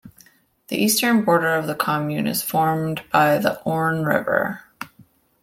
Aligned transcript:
The 0.69 0.77
eastern 0.83 1.23
border 1.23 1.53
of 1.53 1.67
the 1.67 1.75
commune 1.75 2.25
is 2.25 2.41
formed 2.41 3.03
by 3.11 3.37
the 3.37 3.61
Orne 3.61 4.03
river. 4.03 4.63